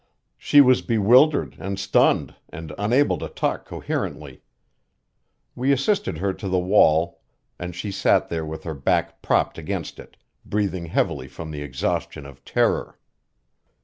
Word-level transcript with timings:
She 0.39 0.61
was 0.61 0.81
bewildered 0.81 1.57
and 1.59 1.79
stunned 1.79 2.33
and 2.49 2.73
unable 2.79 3.19
to 3.19 3.27
talk 3.29 3.67
coherently. 3.67 4.41
We 5.53 5.71
assisted 5.71 6.17
her 6.17 6.33
to 6.33 6.47
the 6.49 6.57
wall, 6.57 7.21
and 7.59 7.75
she 7.75 7.91
sat 7.91 8.27
there 8.27 8.43
with 8.43 8.63
her 8.63 8.73
back 8.73 9.21
propped 9.21 9.59
against 9.59 9.99
it, 9.99 10.17
breathing 10.43 10.87
heavily 10.87 11.27
from 11.27 11.51
the 11.51 11.61
exhaustion 11.61 12.25
of 12.25 12.43
terror. 12.43 12.97